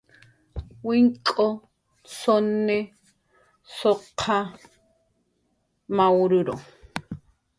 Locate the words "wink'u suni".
0.85-2.79